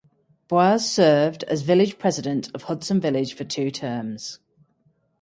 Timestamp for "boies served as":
0.47-1.61